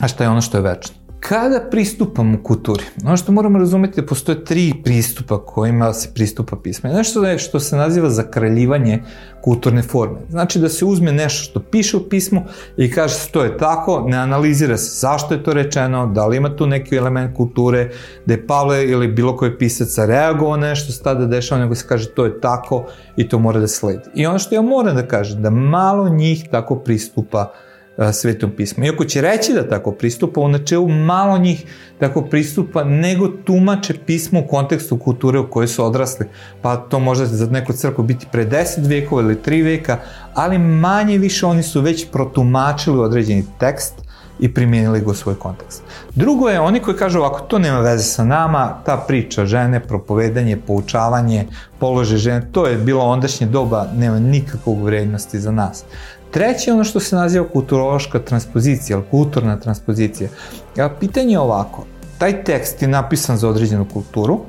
a 0.00 0.08
šta 0.08 0.24
je 0.24 0.30
ono 0.30 0.40
što 0.40 0.58
je 0.58 0.62
večno. 0.62 0.96
Kada 1.20 1.60
pristupamo 1.70 2.42
kulturi, 2.42 2.84
ono 3.04 3.16
što 3.16 3.32
moramo 3.32 3.58
razumeti 3.58 4.00
da 4.00 4.06
postoje 4.06 4.44
tri 4.44 4.72
pristupa 4.84 5.44
kojima 5.44 5.92
se 5.92 6.10
pristupa 6.14 6.56
pisma. 6.56 6.90
Nešto 6.90 7.24
je 7.24 7.38
što 7.38 7.60
se 7.60 7.76
naziva 7.76 8.10
zakraljivanje 8.10 9.02
kulturne 9.40 9.82
forme. 9.82 10.18
Znači 10.30 10.58
da 10.58 10.68
se 10.68 10.84
uzme 10.84 11.12
nešto 11.12 11.44
što 11.44 11.60
piše 11.60 11.96
u 11.96 12.08
pismu 12.08 12.44
i 12.76 12.90
kaže 12.90 13.14
se 13.14 13.30
to 13.30 13.44
je 13.44 13.58
tako, 13.58 14.04
ne 14.08 14.16
analizira 14.16 14.76
se 14.76 15.00
zašto 15.00 15.34
je 15.34 15.42
to 15.42 15.52
rečeno, 15.52 16.06
da 16.06 16.26
li 16.26 16.36
ima 16.36 16.56
tu 16.56 16.66
neki 16.66 16.96
element 16.96 17.36
kulture, 17.36 17.90
da 18.26 18.34
je 18.34 18.46
Pavle 18.46 18.88
ili 18.88 19.08
bilo 19.08 19.36
koji 19.36 19.58
pisac 19.58 19.98
reagovao 19.98 20.56
nešto 20.56 20.92
se 20.92 21.02
tada 21.02 21.26
dešava, 21.26 21.60
nego 21.60 21.74
se 21.74 21.86
kaže 21.88 22.08
to 22.08 22.24
je 22.24 22.40
tako 22.40 22.86
i 23.16 23.28
to 23.28 23.38
mora 23.38 23.60
da 23.60 23.68
sledi. 23.68 24.02
I 24.14 24.26
ono 24.26 24.38
što 24.38 24.54
ja 24.54 24.62
moram 24.62 24.96
da 24.96 25.06
kažem, 25.06 25.42
da 25.42 25.50
malo 25.50 26.08
njih 26.08 26.48
tako 26.50 26.76
pristupa 26.76 27.52
uh, 27.52 27.67
svetom 28.12 28.50
pismu. 28.50 28.84
Iako 28.84 29.04
će 29.04 29.20
reći 29.20 29.52
da 29.52 29.68
tako 29.68 29.92
pristupa, 29.92 30.40
u 30.40 30.48
načelu 30.48 30.88
malo 30.88 31.38
njih 31.38 31.64
tako 31.98 32.22
pristupa, 32.22 32.84
nego 32.84 33.28
tumače 33.28 33.94
pismo 34.06 34.40
u 34.40 34.46
kontekstu 34.46 34.98
kulture 34.98 35.38
u 35.38 35.50
kojoj 35.50 35.68
su 35.68 35.84
odrasli. 35.84 36.26
Pa 36.62 36.76
to 36.76 36.98
može 36.98 37.26
za 37.26 37.46
neku 37.46 37.72
crkvu 37.72 38.04
biti 38.04 38.26
pre 38.32 38.46
10 38.46 38.88
vekova 38.88 39.22
ili 39.22 39.36
3 39.46 39.64
veka, 39.64 39.98
ali 40.34 40.58
manje 40.58 41.18
više 41.18 41.46
oni 41.46 41.62
su 41.62 41.80
već 41.80 42.06
protumačili 42.10 43.00
određeni 43.00 43.44
tekst 43.60 43.94
i 44.40 44.54
primijenili 44.54 45.00
ga 45.00 45.10
u 45.10 45.14
svoj 45.14 45.34
kontekst. 45.34 45.82
Drugo 46.14 46.48
je 46.48 46.60
oni 46.60 46.80
koji 46.80 46.96
kažu 46.96 47.18
ovako, 47.18 47.40
to 47.40 47.58
nema 47.58 47.80
veze 47.80 48.04
sa 48.04 48.24
nama, 48.24 48.78
ta 48.86 49.04
priča 49.08 49.46
žene, 49.46 49.80
propovedanje, 49.80 50.56
poučavanje, 50.66 51.46
položaj 51.78 52.18
žene, 52.18 52.48
to 52.52 52.66
je 52.66 52.76
bilo 52.76 53.04
ondašnje 53.04 53.46
doba, 53.46 53.86
nema 53.96 54.18
nikakvog 54.18 54.82
vrednosti 54.82 55.40
za 55.40 55.52
nas. 55.52 55.84
Treće 56.30 56.70
je 56.70 56.74
ono 56.74 56.84
što 56.84 57.00
se 57.00 57.16
naziva 57.16 57.48
kulturološka 57.48 58.18
transpozicija, 58.18 58.96
ili 58.96 59.06
kulturna 59.10 59.60
transpozicija. 59.60 60.30
Ja, 60.76 60.88
pitanje 61.00 61.32
je 61.32 61.38
ovako, 61.38 61.86
taj 62.18 62.44
tekst 62.44 62.82
je 62.82 62.88
napisan 62.88 63.36
za 63.36 63.48
određenu 63.48 63.86
kulturu, 63.92 64.40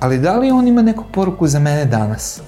ali 0.00 0.18
da 0.18 0.36
li 0.36 0.50
on 0.50 0.68
ima 0.68 0.82
neku 0.82 1.04
poruku 1.12 1.46
za 1.46 1.58
mene 1.58 1.84
danas? 1.84 2.42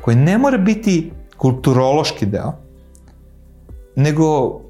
Koji 0.00 0.16
ne 0.16 0.38
mora 0.38 0.58
biti 0.58 1.12
kulturološki 1.36 2.26
deo, 2.26 2.52
nego 3.96 4.60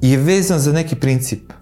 je 0.00 0.18
vezan 0.18 0.58
za 0.58 0.72
neki 0.72 0.96
princip. 0.96 1.52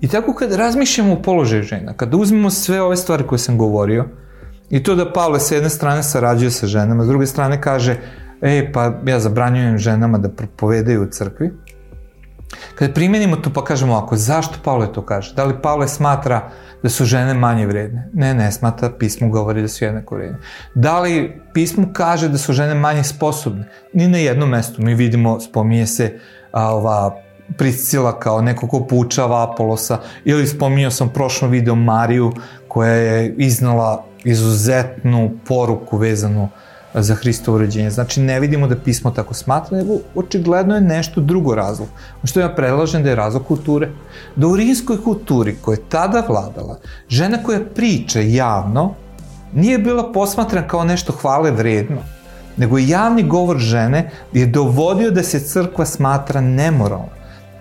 I 0.00 0.08
tako 0.08 0.34
kad 0.34 0.52
razmišljamo 0.52 1.12
o 1.12 1.22
položaju 1.22 1.62
žena, 1.62 1.94
kada 1.96 2.16
uzmemo 2.16 2.50
sve 2.50 2.82
ove 2.82 2.96
stvari 2.96 3.26
koje 3.26 3.38
sam 3.38 3.58
govorio, 3.58 4.04
i 4.70 4.82
to 4.82 4.94
da 4.94 5.12
Pavle 5.12 5.40
sa 5.40 5.54
jedne 5.54 5.70
strane 5.70 6.02
sarađuje 6.02 6.50
sa 6.50 6.66
ženama, 6.66 7.04
s 7.04 7.08
druge 7.08 7.26
strane 7.26 7.60
kaže 7.60 7.96
e, 8.44 8.72
pa 8.72 8.92
ja 9.06 9.20
zabranjujem 9.20 9.78
ženama 9.78 10.18
da 10.18 10.28
propovedaju 10.28 11.02
u 11.02 11.06
crkvi. 11.06 11.50
Kada 12.74 12.92
primenimo 12.92 13.36
to 13.36 13.50
pa 13.52 13.64
kažemo 13.64 13.92
ovako, 13.92 14.16
zašto 14.16 14.54
Pavle 14.64 14.92
to 14.92 15.02
kaže? 15.06 15.34
Da 15.34 15.44
li 15.44 15.62
Pavle 15.62 15.88
smatra 15.88 16.50
da 16.82 16.88
su 16.88 17.04
žene 17.04 17.34
manje 17.34 17.66
vredne? 17.66 18.10
Ne, 18.12 18.34
ne, 18.34 18.52
smatra, 18.52 18.90
pismo 18.98 19.28
govori 19.28 19.62
da 19.62 19.68
su 19.68 19.84
jednako 19.84 20.14
vredne. 20.14 20.38
Da 20.74 21.00
li 21.00 21.40
pismo 21.54 21.86
kaže 21.92 22.28
da 22.28 22.38
su 22.38 22.52
žene 22.52 22.74
manje 22.74 23.04
sposobne? 23.04 23.68
Ni 23.92 24.08
na 24.08 24.18
jednom 24.18 24.50
mestu. 24.50 24.82
Mi 24.82 24.94
vidimo, 24.94 25.40
spominje 25.40 25.86
se 25.86 26.18
a, 26.52 26.74
ova 26.74 27.20
Priscila 27.58 28.18
kao 28.20 28.40
neko 28.40 28.68
ko 28.68 28.86
poučava 28.86 29.52
Apolosa, 29.52 29.98
ili 30.24 30.46
spominjao 30.46 30.90
sam 30.90 31.08
prošlo 31.08 31.48
video 31.48 31.74
Mariju 31.74 32.32
koja 32.68 32.92
je 32.92 33.34
iznala 33.38 34.04
izuzetnu 34.24 35.30
poruku 35.46 35.96
vezanu 35.96 36.48
za 36.94 37.14
Hristovo 37.14 37.58
rođenje. 37.58 37.90
Znači, 37.90 38.20
ne 38.20 38.40
vidimo 38.40 38.66
da 38.66 38.76
pismo 38.76 39.10
tako 39.10 39.34
smatra, 39.34 39.78
nego 39.78 39.94
očigledno 40.14 40.74
je 40.74 40.80
nešto 40.80 41.20
drugo 41.20 41.54
razlog. 41.54 41.88
Što 42.24 42.40
ja 42.40 42.54
predlažem 42.54 43.02
da 43.02 43.08
je 43.08 43.16
razlog 43.16 43.46
kulture. 43.46 43.88
Da 44.36 44.46
u 44.46 44.56
rimskoj 44.56 45.02
kulturi 45.02 45.56
koja 45.62 45.74
je 45.74 45.88
tada 45.88 46.24
vladala, 46.28 46.78
žena 47.08 47.42
koja 47.42 47.60
priča 47.74 48.20
javno, 48.20 48.94
nije 49.54 49.78
bila 49.78 50.12
posmatrana 50.12 50.68
kao 50.68 50.84
nešto 50.84 51.12
hvale 51.12 51.50
vredno, 51.50 52.02
nego 52.56 52.78
javni 52.78 53.22
govor 53.22 53.58
žene 53.58 54.10
je 54.32 54.46
dovodio 54.46 55.10
da 55.10 55.22
se 55.22 55.40
crkva 55.40 55.86
smatra 55.86 56.40
nemoralno, 56.40 57.08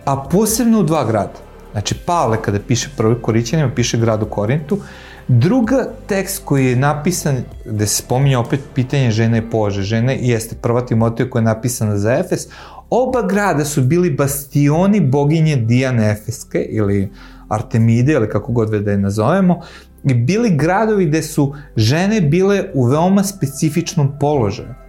a 0.06 0.18
posebno 0.18 0.80
u 0.80 0.84
dva 0.84 1.06
grada. 1.06 1.40
Znači, 1.72 1.96
Pavle 2.06 2.42
kada 2.42 2.60
piše 2.60 2.90
prvi 2.98 3.22
Korićanima, 3.22 3.72
piše 3.75 3.98
gradu 3.98 4.25
Korintu, 4.25 4.78
Druga 5.27 5.88
tekst 6.08 6.42
koji 6.46 6.65
je 6.65 6.75
napisan, 6.75 7.36
gde 7.65 7.88
se 7.88 7.96
spominje 7.96 8.38
opet 8.38 8.60
pitanje 8.75 9.12
žene 9.12 9.38
i 9.38 9.50
pože 9.50 9.82
žene, 9.82 10.18
jeste 10.22 10.56
prva 10.62 10.86
Timotija 10.86 11.30
koja 11.30 11.39
je 11.39 11.46
napisana 11.46 11.98
za 11.98 12.13
Efes. 12.13 12.48
Oba 12.89 13.22
grada 13.27 13.65
su 13.65 13.82
bili 13.82 14.12
bastioni 14.12 15.00
boginje 15.00 15.56
Dijane 15.56 16.12
Efeske 16.12 16.60
ili 16.70 17.12
Artemide 17.50 18.13
ili 18.13 18.30
kako 18.30 18.51
god 18.51 18.70
da 18.70 18.92
je 18.92 18.98
nazovemo 18.98 19.62
i 20.03 20.13
bili 20.13 20.56
gradovi 20.56 21.06
gde 21.06 21.22
su 21.24 21.56
žene 21.75 22.22
bile 22.22 22.63
u 22.74 22.86
veoma 22.86 23.24
specifičnom 23.24 24.20
položaju. 24.20 24.83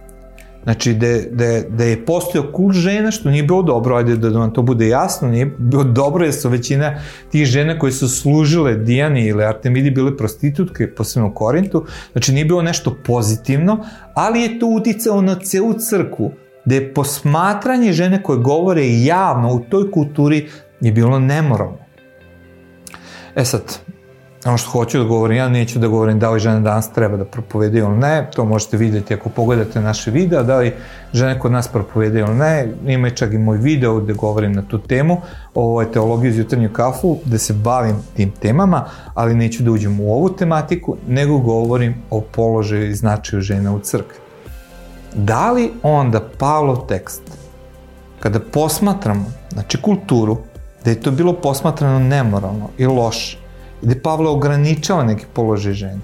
Znači, 0.65 0.93
da, 0.93 1.07
da, 1.31 1.61
da 1.69 1.83
je 1.83 2.05
postojao 2.05 2.51
kult 2.51 2.75
žena, 2.75 3.11
što 3.11 3.29
nije 3.29 3.43
bilo 3.43 3.61
dobro, 3.61 3.95
ajde 3.95 4.15
da 4.17 4.29
vam 4.29 4.53
to 4.53 4.61
bude 4.61 4.87
jasno, 4.87 5.27
nije 5.27 5.45
bilo 5.57 5.83
dobro 5.83 6.25
jer 6.25 6.33
su 6.33 6.49
većina 6.49 6.95
tih 7.31 7.45
žena 7.45 7.79
koje 7.79 7.91
su 7.91 8.09
služile 8.09 8.75
Dijani 8.75 9.25
ili 9.27 9.43
Artemidi 9.43 9.91
bile 9.91 10.17
prostitutke, 10.17 10.87
posebno 10.95 11.29
u 11.29 11.33
Korintu, 11.33 11.85
znači 12.11 12.33
nije 12.33 12.45
bilo 12.45 12.61
nešto 12.61 12.97
pozitivno, 13.05 13.85
ali 14.13 14.41
je 14.41 14.59
to 14.59 14.67
uticao 14.67 15.21
na 15.21 15.39
celu 15.39 15.73
crkvu, 15.73 16.31
da 16.65 16.75
je 16.75 16.93
posmatranje 16.93 17.93
žene 17.93 18.23
koje 18.23 18.39
govore 18.39 19.03
javno 19.03 19.53
u 19.53 19.59
toj 19.59 19.91
kulturi 19.91 20.47
je 20.81 20.91
bilo 20.91 21.19
nemoralno. 21.19 21.77
E 23.35 23.45
sad, 23.45 23.79
ono 24.45 24.57
što 24.57 24.69
hoću 24.69 24.97
da 24.97 25.03
govorim, 25.03 25.37
ja 25.37 25.49
neću 25.49 25.79
da 25.79 25.87
govorim 25.87 26.19
da 26.19 26.29
li 26.29 26.39
žene 26.39 26.59
danas 26.59 26.91
treba 26.91 27.17
da 27.17 27.25
propovedaju 27.25 27.85
ili 27.85 27.97
ne, 27.97 28.29
to 28.35 28.45
možete 28.45 28.77
vidjeti 28.77 29.13
ako 29.13 29.29
pogledate 29.29 29.81
naše 29.81 30.11
videa, 30.11 30.43
da 30.43 30.57
li 30.57 30.73
žene 31.13 31.39
kod 31.39 31.51
nas 31.51 31.67
propovedaju 31.67 32.25
ili 32.25 32.35
ne, 32.35 32.73
ima 32.85 33.09
čak 33.09 33.33
i 33.33 33.37
moj 33.37 33.57
video 33.57 33.99
gde 33.99 34.13
govorim 34.13 34.53
na 34.53 34.61
tu 34.61 34.79
temu, 34.79 35.21
ovo 35.53 35.81
je 35.81 35.91
teologija 35.91 36.29
iz 36.29 36.37
jutarnju 36.37 36.69
kafu, 36.73 37.17
gde 37.25 37.37
se 37.37 37.53
bavim 37.53 37.95
tim 38.15 38.31
temama, 38.31 38.85
ali 39.13 39.35
neću 39.35 39.63
da 39.63 39.71
uđem 39.71 39.99
u 39.99 40.13
ovu 40.13 40.29
tematiku, 40.29 40.97
nego 41.07 41.37
govorim 41.37 41.95
o 42.09 42.21
položaju 42.21 42.89
i 42.89 42.95
značaju 42.95 43.41
žena 43.41 43.75
u 43.75 43.79
crkvi. 43.79 44.17
Da 45.13 45.51
li 45.51 45.71
onda 45.83 46.21
Pavlov 46.37 46.87
tekst, 46.87 47.21
kada 48.19 48.39
posmatramo, 48.39 49.25
znači 49.51 49.81
kulturu, 49.81 50.37
da 50.83 50.89
je 50.89 51.01
to 51.01 51.11
bilo 51.11 51.33
posmatrano 51.33 51.99
nemoralno 51.99 52.69
i 52.77 52.85
loše, 52.85 53.44
gde 53.85 54.01
Pavle 54.01 54.29
ograničava 54.29 55.03
neki 55.03 55.25
položaj 55.33 55.73
žena. 55.73 56.01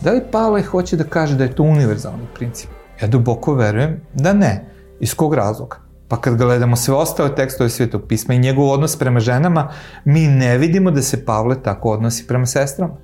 Da 0.00 0.12
li 0.12 0.22
Pavle 0.32 0.62
hoće 0.62 0.96
da 0.96 1.04
kaže 1.04 1.36
da 1.36 1.44
je 1.44 1.54
to 1.54 1.62
univerzalni 1.62 2.26
princip? 2.34 2.70
Ja 3.02 3.08
duboko 3.08 3.54
verujem 3.54 4.00
da 4.14 4.32
ne. 4.32 4.64
Iz 5.00 5.14
kog 5.14 5.34
razloga? 5.34 5.76
Pa 6.08 6.20
kad 6.20 6.36
gledamo 6.36 6.76
sve 6.76 6.94
ostale 6.94 7.34
tekstove 7.34 7.70
svetog 7.70 8.02
pisma 8.08 8.34
i 8.34 8.38
njegov 8.38 8.70
odnos 8.70 8.96
prema 8.96 9.20
ženama, 9.20 9.70
mi 10.04 10.26
ne 10.26 10.58
vidimo 10.58 10.90
da 10.90 11.02
se 11.02 11.24
Pavle 11.24 11.62
tako 11.62 11.90
odnosi 11.90 12.26
prema 12.26 12.46
sestrama. 12.46 12.94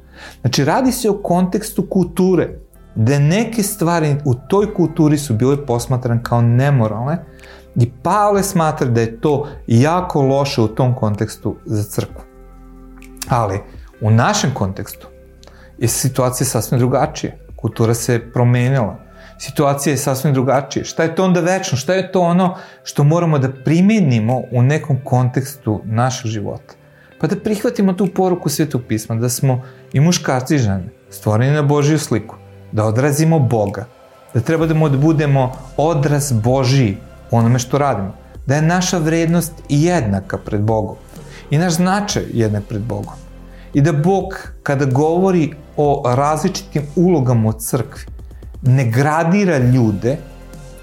Znači, 0.40 0.64
radi 0.64 0.92
se 0.92 1.10
o 1.10 1.18
kontekstu 1.22 1.86
kulture, 1.90 2.48
da 2.94 3.18
neke 3.18 3.62
stvari 3.62 4.16
u 4.24 4.34
toj 4.34 4.74
kulturi 4.74 5.18
su 5.18 5.34
bile 5.34 5.66
posmatrane 5.66 6.20
kao 6.22 6.42
nemoralne 6.42 7.24
i 7.76 7.90
Pavle 8.02 8.42
smatra 8.42 8.86
da 8.86 9.00
je 9.00 9.20
to 9.20 9.48
jako 9.66 10.22
loše 10.22 10.60
u 10.62 10.68
tom 10.68 10.94
kontekstu 10.94 11.56
za 11.64 11.82
crkvu. 11.82 12.22
Ali, 13.28 13.60
U 14.04 14.10
našem 14.10 14.50
kontekstu 14.54 15.06
je 15.78 15.88
situacija 15.88 16.46
sasvim 16.46 16.78
drugačija. 16.78 17.32
Kultura 17.56 17.94
se 17.94 18.20
promenila. 18.32 18.98
situacija 19.38 19.92
je 19.92 19.96
sasvim 19.96 20.34
drugačija. 20.34 20.84
Šta 20.84 21.02
je 21.02 21.14
to 21.14 21.24
onda 21.24 21.40
večno? 21.40 21.78
Šta 21.78 21.94
je 21.94 22.12
to 22.12 22.20
ono 22.20 22.56
što 22.82 23.04
moramo 23.04 23.38
da 23.38 23.52
primenimo 23.64 24.42
u 24.52 24.62
nekom 24.62 24.98
kontekstu 25.04 25.80
našeg 25.84 26.30
života? 26.30 26.74
Pa 27.20 27.26
da 27.26 27.40
prihvatimo 27.40 27.92
tu 27.92 28.06
poruku 28.14 28.48
Svetog 28.48 28.82
pisma, 28.88 29.16
da 29.16 29.28
smo 29.28 29.62
i 29.92 30.00
muškarci 30.00 30.54
i 30.54 30.58
žene 30.58 30.88
stvoreni 31.10 31.54
na 31.54 31.62
Božiju 31.62 31.98
sliku, 31.98 32.36
da 32.72 32.84
odrazimo 32.84 33.38
Boga, 33.38 33.86
da 34.34 34.40
treba 34.40 34.66
da 34.66 34.74
budemo 34.98 35.52
odraz 35.76 36.32
Božiji 36.32 36.96
u 37.30 37.36
onome 37.36 37.58
što 37.58 37.78
radimo, 37.78 38.14
da 38.46 38.54
je 38.54 38.62
naša 38.62 38.98
vrednost 38.98 39.52
jednaka 39.68 40.38
pred 40.38 40.60
Bogom 40.60 40.96
i 41.50 41.58
naš 41.58 41.72
značaj 41.72 42.24
jednak 42.32 42.64
pred 42.68 42.82
Bogom. 42.82 43.24
I 43.74 43.80
da 43.80 43.92
Bog, 43.92 44.24
kada 44.62 44.84
govori 44.84 45.54
o 45.76 46.02
različitim 46.06 46.82
ulogama 46.96 47.48
u 47.48 47.52
crkvi, 47.52 48.04
ne 48.62 48.84
gradira 48.90 49.58
ljude, 49.58 50.16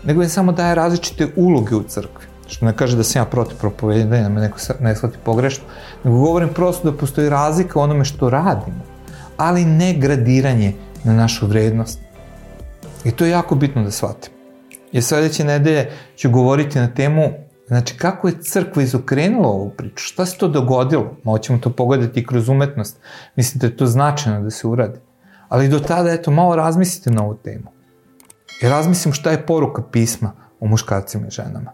nego 0.03 0.21
je 0.21 0.29
samo 0.29 0.51
daje 0.51 0.75
različite 0.75 1.27
uloge 1.35 1.75
u 1.75 1.83
crkvi. 1.83 2.25
Što 2.47 2.65
ne 2.65 2.73
kaže 2.75 2.97
da 2.97 3.03
sam 3.03 3.21
ja 3.21 3.25
protiv 3.25 3.57
propovedanja, 3.57 4.23
da 4.23 4.29
me 4.29 4.41
neko 4.41 4.57
ne 4.79 4.95
shvati 4.95 5.17
pogrešno, 5.23 5.63
nego 6.03 6.17
govorim 6.17 6.49
prosto 6.49 6.91
da 6.91 6.97
postoji 6.97 7.29
razlika 7.29 7.79
u 7.79 7.81
onome 7.81 8.05
što 8.05 8.29
radimo, 8.29 8.83
ali 9.37 9.65
ne 9.65 9.93
gradiranje 9.93 10.73
na 11.03 11.13
našu 11.13 11.47
vrednost. 11.47 11.99
I 13.03 13.11
to 13.11 13.25
je 13.25 13.31
jako 13.31 13.55
bitno 13.55 13.83
da 13.83 13.91
shvatim. 13.91 14.33
Jer 14.91 15.03
sledeće 15.03 15.43
nedelje 15.43 15.91
ću 16.17 16.29
govoriti 16.29 16.79
na 16.79 16.87
temu 16.87 17.29
Znači, 17.71 17.97
kako 17.97 18.27
je 18.27 18.41
crkva 18.41 18.83
izokrenula 18.83 19.47
ovu 19.47 19.69
priču? 19.69 20.03
Šta 20.03 20.25
se 20.25 20.37
to 20.37 20.47
dogodilo? 20.47 21.15
Malo 21.23 21.37
ćemo 21.37 21.59
to 21.59 21.69
pogledati 21.69 22.25
kroz 22.25 22.49
umetnost. 22.49 22.99
Mislim 23.35 23.59
da 23.59 23.67
je 23.67 23.77
to 23.77 23.85
značajno 23.85 24.41
da 24.41 24.49
se 24.49 24.67
uradi. 24.67 24.99
Ali 25.49 25.69
do 25.69 25.79
tada, 25.79 26.11
eto, 26.11 26.31
malo 26.31 26.55
razmislite 26.55 27.11
na 27.11 27.23
ovu 27.23 27.35
temu. 27.43 27.71
I 28.63 28.69
razmislim 28.69 29.13
šta 29.13 29.31
je 29.31 29.45
poruka 29.45 29.83
pisma 29.91 30.31
o 30.59 30.67
muškarcima 30.67 31.27
i 31.27 31.31
ženama. 31.31 31.71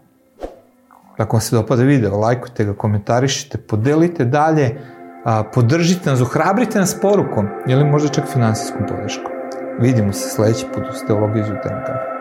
Ako 1.16 1.36
vam 1.36 1.40
se 1.40 1.56
dopada 1.56 1.82
video, 1.82 2.18
lajkujte 2.18 2.64
ga, 2.64 2.74
komentarišite, 2.74 3.58
podelite 3.58 4.24
dalje, 4.24 4.80
a, 5.24 5.42
podržite 5.54 6.10
nas, 6.10 6.20
ohrabrite 6.20 6.78
nas 6.78 7.00
porukom 7.00 7.48
ili 7.66 7.84
možda 7.84 8.08
čak 8.08 8.24
finansijskom 8.32 8.86
podrškom. 8.88 9.32
Vidimo 9.80 10.12
se 10.12 10.28
sledeći 10.28 10.66
put 10.74 10.84
u 10.84 11.06
Teologiju 11.06 11.42
iz. 11.42 12.17